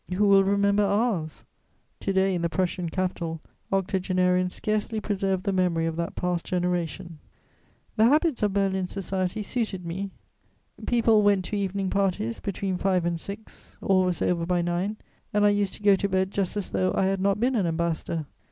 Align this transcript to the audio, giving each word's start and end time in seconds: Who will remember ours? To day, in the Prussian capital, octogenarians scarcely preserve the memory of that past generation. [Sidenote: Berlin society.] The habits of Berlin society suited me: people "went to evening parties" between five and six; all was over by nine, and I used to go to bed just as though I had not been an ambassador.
Who 0.15 0.27
will 0.27 0.43
remember 0.43 0.81
ours? 0.81 1.45
To 1.99 2.11
day, 2.11 2.33
in 2.33 2.41
the 2.41 2.49
Prussian 2.49 2.89
capital, 2.89 3.39
octogenarians 3.71 4.55
scarcely 4.55 4.99
preserve 4.99 5.43
the 5.43 5.53
memory 5.53 5.85
of 5.85 5.95
that 5.97 6.15
past 6.15 6.43
generation. 6.43 7.19
[Sidenote: 7.97 7.97
Berlin 7.97 7.97
society.] 7.97 7.97
The 7.97 8.11
habits 8.13 8.41
of 8.43 8.53
Berlin 8.53 8.87
society 8.87 9.43
suited 9.43 9.85
me: 9.85 10.09
people 10.87 11.21
"went 11.21 11.45
to 11.45 11.55
evening 11.55 11.91
parties" 11.91 12.39
between 12.39 12.77
five 12.79 13.05
and 13.05 13.19
six; 13.19 13.77
all 13.79 14.03
was 14.05 14.23
over 14.23 14.43
by 14.47 14.63
nine, 14.63 14.97
and 15.35 15.45
I 15.45 15.49
used 15.49 15.75
to 15.75 15.83
go 15.83 15.95
to 15.97 16.09
bed 16.09 16.31
just 16.31 16.57
as 16.57 16.71
though 16.71 16.91
I 16.95 17.03
had 17.03 17.21
not 17.21 17.39
been 17.39 17.53
an 17.53 17.67
ambassador. 17.67 18.25